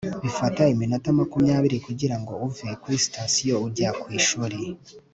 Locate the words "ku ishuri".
3.99-4.57